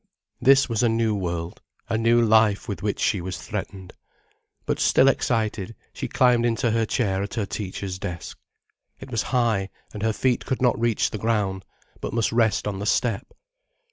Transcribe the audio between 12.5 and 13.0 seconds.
on the